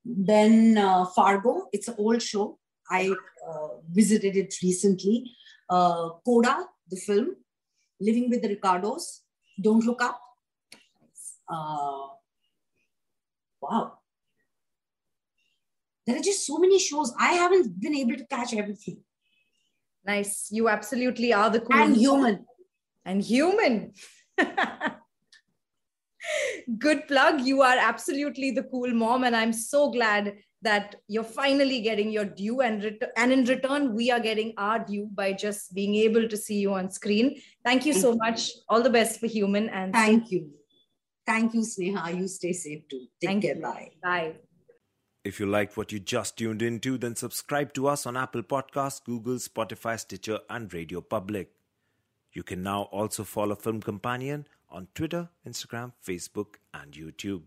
then 0.04 0.78
uh, 0.78 1.06
Fargo, 1.06 1.68
it's 1.72 1.88
an 1.88 1.96
old 1.98 2.22
show. 2.22 2.58
I 2.90 3.10
uh, 3.48 3.68
visited 3.90 4.36
it 4.36 4.54
recently. 4.62 5.32
Uh, 5.68 6.10
Coda, 6.24 6.66
the 6.90 6.96
film, 6.96 7.36
Living 8.00 8.28
with 8.30 8.42
the 8.42 8.48
Ricardos, 8.48 9.22
Don't 9.60 9.84
Look 9.84 10.02
Up. 10.02 10.20
Uh, 11.48 12.08
wow. 13.60 13.98
There 16.06 16.16
are 16.16 16.22
just 16.22 16.46
so 16.46 16.58
many 16.58 16.78
shows. 16.78 17.14
I 17.18 17.32
haven't 17.32 17.80
been 17.80 17.94
able 17.94 18.16
to 18.16 18.26
catch 18.26 18.54
everything. 18.54 18.98
Nice. 20.04 20.48
You 20.50 20.68
absolutely 20.68 21.32
are 21.32 21.48
the 21.48 21.60
cool 21.60 21.76
And 21.80 21.96
human. 21.96 22.44
and 23.06 23.22
human. 23.22 23.92
Good 26.78 27.06
plug. 27.08 27.40
You 27.40 27.62
are 27.62 27.76
absolutely 27.76 28.50
the 28.50 28.64
cool 28.64 28.92
mom, 28.92 29.24
and 29.24 29.36
I'm 29.36 29.52
so 29.52 29.90
glad 29.90 30.34
that 30.62 30.96
you're 31.08 31.22
finally 31.22 31.80
getting 31.82 32.10
your 32.10 32.24
due. 32.24 32.60
And 32.60 32.82
ret- 32.82 33.12
and 33.16 33.32
in 33.32 33.44
return, 33.44 33.94
we 33.94 34.10
are 34.10 34.20
getting 34.20 34.54
our 34.56 34.78
due 34.78 35.08
by 35.14 35.32
just 35.32 35.74
being 35.74 35.94
able 35.94 36.28
to 36.28 36.36
see 36.36 36.58
you 36.58 36.72
on 36.74 36.90
screen. 36.90 37.40
Thank 37.64 37.84
you 37.86 37.92
so 37.92 38.12
you. 38.12 38.18
much. 38.18 38.50
All 38.68 38.82
the 38.82 38.90
best 38.90 39.20
for 39.20 39.26
human. 39.26 39.68
And 39.68 39.92
Thank 39.92 40.30
you. 40.30 40.50
Thank 41.26 41.54
you, 41.54 41.60
Sneha. 41.60 42.16
You 42.16 42.28
stay 42.28 42.52
safe 42.52 42.88
too. 42.88 43.06
Take 43.20 43.28
Thank 43.28 43.42
care. 43.44 43.56
you. 43.56 43.62
Bye. 43.62 43.90
Bye. 44.02 44.34
If 45.24 45.40
you 45.40 45.46
liked 45.46 45.78
what 45.78 45.90
you 45.90 45.98
just 45.98 46.36
tuned 46.36 46.60
into, 46.60 46.98
then 46.98 47.16
subscribe 47.16 47.72
to 47.74 47.86
us 47.88 48.04
on 48.04 48.14
Apple 48.14 48.42
Podcasts, 48.42 49.02
Google, 49.02 49.36
Spotify, 49.36 49.98
Stitcher, 49.98 50.40
and 50.50 50.72
Radio 50.72 51.00
Public. 51.00 51.50
You 52.34 52.42
can 52.42 52.62
now 52.62 52.82
also 52.82 53.24
follow 53.24 53.54
Film 53.54 53.80
Companion 53.80 54.46
on 54.68 54.88
Twitter, 54.94 55.28
Instagram, 55.46 55.92
Facebook, 56.04 56.56
and 56.72 56.92
YouTube. 56.92 57.42